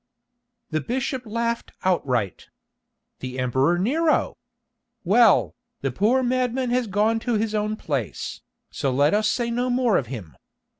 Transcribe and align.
The 0.71 0.81
bishop 0.81 1.27
laughed 1.27 1.73
outright. 1.83 2.49
"The 3.19 3.37
Emperor 3.37 3.77
Nero! 3.77 4.33
Well, 5.03 5.53
the 5.81 5.91
poor 5.91 6.23
madman 6.23 6.71
has 6.71 6.87
gone 6.87 7.19
to 7.19 7.35
his 7.35 7.53
own 7.53 7.75
place, 7.75 8.41
so 8.71 8.89
let 8.89 9.13
us 9.13 9.29
say 9.29 9.51
no 9.51 9.69
more 9.69 9.97
of 9.97 10.07
him. 10.07 10.35